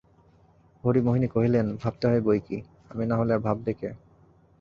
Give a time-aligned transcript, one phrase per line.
[0.83, 2.57] হরিমোহিনী কহিলেন, ভাবতে হয় বৈকি,
[2.91, 3.89] আমি না হলে আর ভাববে কে?